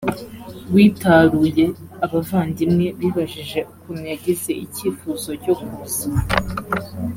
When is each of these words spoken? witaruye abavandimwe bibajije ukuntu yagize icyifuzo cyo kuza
witaruye 0.73 1.65
abavandimwe 2.05 2.85
bibajije 2.99 3.59
ukuntu 3.73 4.03
yagize 4.13 4.51
icyifuzo 4.65 5.29
cyo 5.43 5.53
kuza 5.63 6.07